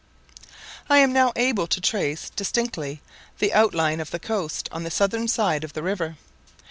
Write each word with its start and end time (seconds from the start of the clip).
I 0.89 0.97
am 0.97 1.13
now 1.13 1.31
able 1.35 1.67
to 1.67 1.79
trace 1.79 2.31
distinctly 2.31 3.03
the 3.37 3.53
outline 3.53 3.99
of 3.99 4.09
the 4.09 4.17
coast 4.17 4.67
on 4.71 4.81
the 4.81 4.89
southern 4.89 5.27
side 5.27 5.63
of 5.63 5.73
the 5.73 5.83
river. 5.83 6.17